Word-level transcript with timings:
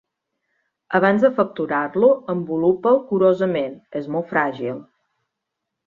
Abans 0.99 1.25
de 1.25 1.31
facturar-lo, 1.41 2.11
envolupa'l 2.35 2.99
curosament: 3.13 3.79
és 4.03 4.13
molt 4.17 4.33
fràgil. 4.37 4.85